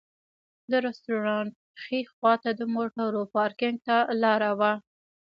[0.71, 1.51] د رسټورانټ
[1.83, 4.71] ښي خواته د موټرو پارکېنګ ته لاره وه.